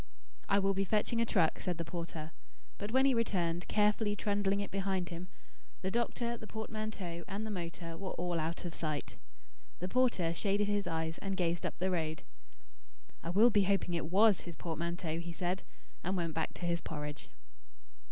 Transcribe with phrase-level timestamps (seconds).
[0.49, 2.31] "I will be fetching a truck," said the porter.
[2.79, 5.27] But when he returned, carefully trundling it behind him,
[5.83, 9.17] the doctor, the portmanteau, and the motor were all out of sight.
[9.77, 12.23] The porter shaded his eyes and gazed up the road.
[13.21, 15.61] "I will be hoping it WAS his portmanteau," he said,
[16.03, 17.29] and went back to his porridge.